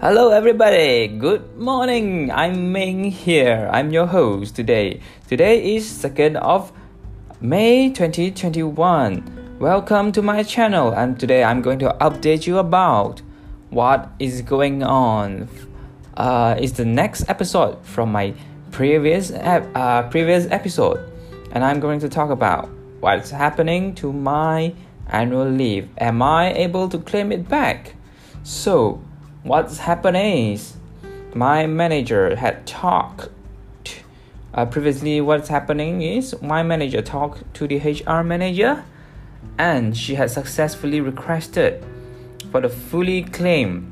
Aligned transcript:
Hello, 0.00 0.30
everybody. 0.30 1.08
Good 1.08 1.56
morning. 1.56 2.30
I'm 2.30 2.72
Ming 2.72 3.04
here. 3.04 3.70
I'm 3.72 3.90
your 3.90 4.06
host 4.06 4.54
today. 4.54 5.00
Today 5.28 5.76
is 5.76 5.86
2nd 5.86 6.36
of 6.36 6.72
May 7.40 7.88
2021. 7.90 9.56
Welcome 9.58 10.12
to 10.12 10.20
my 10.20 10.42
channel, 10.42 10.92
and 10.92 11.18
today 11.18 11.42
I'm 11.44 11.62
going 11.62 11.78
to 11.78 11.96
update 12.00 12.46
you 12.46 12.58
about 12.58 13.22
what 13.70 14.10
is 14.18 14.42
going 14.42 14.82
on. 14.82 15.48
Uh, 16.16 16.56
it's 16.58 16.72
the 16.72 16.84
next 16.84 17.30
episode 17.30 17.82
from 17.86 18.12
my 18.12 18.34
previous 18.72 19.30
ep- 19.30 19.74
uh, 19.74 20.02
previous 20.10 20.46
episode, 20.50 21.00
and 21.52 21.64
I'm 21.64 21.80
going 21.80 22.00
to 22.00 22.08
talk 22.08 22.30
about 22.30 22.68
what's 23.00 23.30
happening 23.30 23.94
to 23.94 24.12
my 24.12 24.74
annual 25.08 25.48
leave. 25.48 25.88
Am 25.98 26.20
I 26.20 26.52
able 26.52 26.88
to 26.90 26.98
claim 26.98 27.32
it 27.32 27.48
back? 27.48 27.94
So 28.42 29.00
what's 29.44 29.78
happening? 29.78 30.54
Is 30.54 30.74
my 31.34 31.66
manager 31.66 32.34
had 32.36 32.66
talked 32.66 33.28
uh, 34.54 34.64
previously 34.64 35.20
what's 35.20 35.48
happening 35.48 36.00
is 36.00 36.40
my 36.40 36.62
manager 36.62 37.02
talked 37.02 37.42
to 37.54 37.66
the 37.66 37.78
hr 37.78 38.22
manager 38.22 38.84
and 39.58 39.96
she 39.96 40.14
had 40.14 40.30
successfully 40.30 41.00
requested 41.00 41.84
for 42.52 42.60
the 42.60 42.68
fully 42.68 43.24
claim 43.24 43.90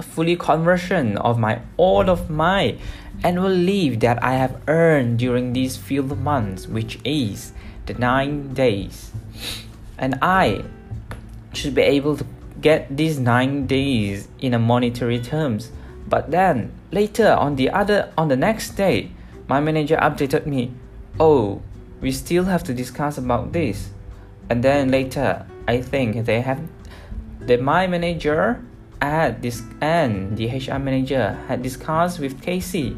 fully 0.00 0.36
conversion 0.36 1.18
of 1.18 1.36
my 1.36 1.60
all 1.76 2.08
of 2.08 2.30
my 2.30 2.78
annual 3.24 3.50
leave 3.50 3.98
that 3.98 4.22
i 4.22 4.34
have 4.34 4.56
earned 4.68 5.18
during 5.18 5.52
these 5.52 5.76
few 5.76 6.02
months 6.02 6.68
which 6.68 7.00
is 7.04 7.52
the 7.86 7.94
nine 7.94 8.54
days. 8.54 9.10
And 9.98 10.18
i 10.22 10.62
should 11.52 11.74
be 11.74 11.82
able 11.82 12.16
to 12.16 12.24
get 12.62 12.96
these 12.96 13.18
9 13.18 13.66
days 13.66 14.28
in 14.38 14.54
a 14.54 14.58
monetary 14.58 15.20
terms. 15.20 15.70
But 16.08 16.30
then 16.30 16.72
later 16.90 17.32
on 17.32 17.56
the 17.56 17.70
other 17.70 18.12
on 18.16 18.28
the 18.28 18.36
next 18.36 18.70
day 18.70 19.10
my 19.48 19.60
manager 19.60 19.96
updated 19.96 20.46
me. 20.46 20.72
Oh 21.20 21.60
we 22.00 22.12
still 22.12 22.44
have 22.44 22.64
to 22.64 22.74
discuss 22.74 23.18
about 23.18 23.52
this. 23.52 23.90
And 24.48 24.62
then 24.62 24.90
later 24.90 25.46
i 25.68 25.80
think 25.80 26.24
they 26.24 26.40
have 26.40 26.60
that 27.40 27.60
my 27.60 27.86
manager 27.86 28.62
at 29.00 29.42
this 29.42 29.62
and 29.80 30.36
the 30.38 30.46
hr 30.46 30.78
manager 30.78 31.38
had 31.48 31.62
discussed 31.62 32.20
with 32.20 32.40
casey. 32.40 32.96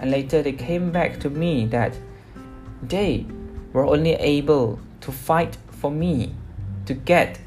And 0.00 0.10
later 0.10 0.42
they 0.42 0.52
came 0.52 0.90
back 0.90 1.20
to 1.20 1.30
me 1.30 1.66
that 1.66 1.92
they 2.82 3.26
were 3.72 3.84
only 3.84 4.14
able 4.14 4.78
to 5.00 5.12
fight 5.12 5.58
for 5.70 5.90
me 5.90 6.34
to 6.86 6.94
get 6.94 7.38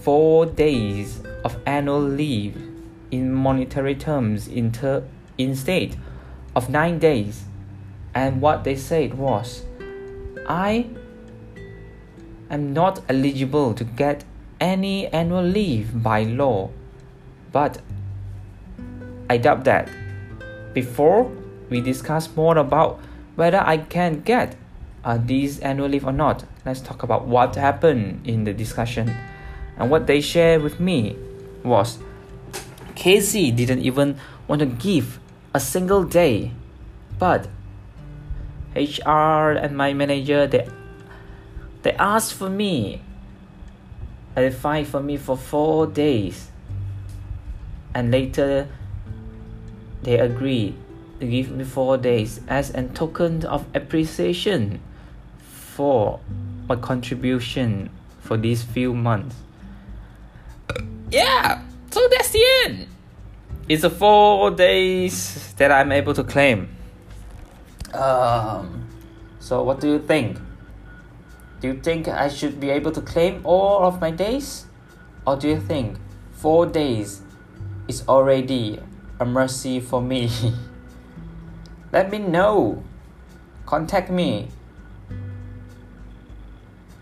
four 0.00 0.46
days 0.46 1.20
of 1.44 1.56
annual 1.66 2.00
leave 2.00 2.56
in 3.10 3.32
monetary 3.32 3.94
terms 3.94 4.48
in 4.48 4.72
instead 5.36 5.96
of 6.54 6.68
nine 6.68 6.98
days. 6.98 7.44
And 8.14 8.40
what 8.40 8.64
they 8.64 8.76
said 8.76 9.14
was, 9.14 9.62
I 10.46 10.86
am 12.50 12.72
not 12.72 13.02
eligible 13.08 13.74
to 13.74 13.84
get 13.84 14.24
any 14.60 15.06
annual 15.08 15.42
leave 15.42 16.02
by 16.02 16.24
law, 16.24 16.70
but 17.52 17.80
I 19.30 19.36
doubt 19.36 19.64
that. 19.64 19.88
Before 20.74 21.30
we 21.68 21.80
discuss 21.80 22.34
more 22.34 22.56
about 22.56 23.00
whether 23.36 23.60
I 23.60 23.78
can 23.78 24.20
get 24.22 24.56
uh, 25.04 25.18
these 25.22 25.60
annual 25.60 25.88
leave 25.88 26.06
or 26.06 26.12
not, 26.12 26.44
let's 26.64 26.80
talk 26.80 27.02
about 27.02 27.26
what 27.26 27.54
happened 27.54 28.26
in 28.26 28.44
the 28.44 28.52
discussion. 28.52 29.14
And 29.78 29.90
what 29.90 30.06
they 30.06 30.20
shared 30.20 30.62
with 30.62 30.80
me 30.80 31.16
was 31.62 31.98
Casey 32.94 33.52
didn't 33.52 33.82
even 33.82 34.18
want 34.48 34.58
to 34.58 34.66
give 34.66 35.20
a 35.54 35.60
single 35.60 36.02
day, 36.02 36.50
but 37.18 37.46
HR 38.74 39.54
and 39.54 39.76
my 39.76 39.94
manager 39.94 40.46
they 40.46 40.68
they 41.82 41.92
asked 41.92 42.34
for 42.34 42.50
me. 42.50 43.02
And 44.34 44.44
they 44.44 44.50
fight 44.50 44.86
for 44.86 45.00
me 45.00 45.16
for 45.16 45.36
four 45.36 45.86
days. 45.86 46.50
And 47.94 48.10
later 48.10 48.68
they 50.02 50.18
agreed 50.18 50.74
to 51.20 51.26
give 51.26 51.50
me 51.50 51.64
four 51.64 51.96
days 51.98 52.40
as 52.46 52.70
a 52.70 52.82
token 52.88 53.44
of 53.46 53.64
appreciation 53.74 54.80
for 55.38 56.20
my 56.68 56.76
contribution 56.76 57.90
for 58.20 58.36
these 58.36 58.62
few 58.62 58.94
months 58.94 59.34
yeah, 61.10 61.62
so 61.90 62.06
that's 62.10 62.30
the 62.30 62.44
end. 62.64 62.86
It's 63.68 63.82
the 63.82 63.90
four 63.90 64.50
days 64.50 65.52
that 65.54 65.70
I'm 65.70 65.92
able 65.92 66.14
to 66.14 66.24
claim. 66.24 66.68
Um, 67.92 68.88
so 69.38 69.62
what 69.62 69.80
do 69.80 69.88
you 69.88 69.98
think? 69.98 70.38
Do 71.60 71.68
you 71.68 71.80
think 71.80 72.08
I 72.08 72.28
should 72.28 72.60
be 72.60 72.70
able 72.70 72.92
to 72.92 73.00
claim 73.00 73.40
all 73.44 73.84
of 73.84 74.00
my 74.00 74.10
days? 74.10 74.66
Or 75.26 75.36
do 75.36 75.48
you 75.48 75.60
think 75.60 75.98
four 76.32 76.66
days 76.66 77.22
is 77.88 78.06
already 78.08 78.78
a 79.20 79.24
mercy 79.24 79.80
for 79.80 80.00
me? 80.00 80.30
Let 81.92 82.10
me 82.10 82.18
know. 82.18 82.84
Contact 83.66 84.10
me. 84.10 84.48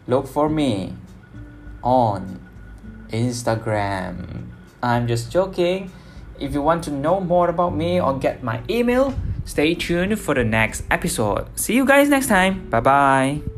Look 0.07 0.27
for 0.27 0.49
me 0.49 0.95
on 1.83 2.46
Instagram. 3.11 4.49
I'm 4.83 5.07
just 5.07 5.31
joking. 5.33 5.91
If 6.39 6.53
you 6.53 6.63
want 6.63 6.85
to 6.85 6.91
know 6.91 7.21
more 7.21 7.49
about 7.49 7.75
me 7.75 8.01
or 8.01 8.19
get 8.19 8.43
my 8.43 8.63
email, 8.69 9.15
stay 9.45 9.75
tuned 9.75 10.19
for 10.21 10.35
the 10.35 10.45
next 10.45 10.85
episode. 10.91 11.49
See 11.59 11.75
you 11.75 11.87
guys 11.87 12.09
next 12.09 12.29
time. 12.29 12.69
Bye 12.69 12.81
bye. 12.81 13.56